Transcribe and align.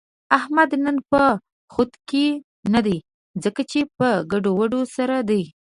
احمد 0.37 0.71
نن 0.85 0.97
په 1.09 1.21
خود 1.73 1.91
کې 2.09 2.25
نه 2.73 2.79
دی، 2.85 2.97
ځکه 3.43 3.61
یې 3.71 3.81
په 3.97 4.07
ګډوډو 4.31 4.81
سر 4.95 5.11
دی. 5.29 5.43